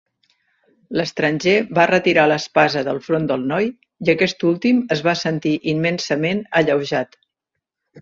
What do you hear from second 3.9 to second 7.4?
i aquest últim es va sentir immensament alleujat.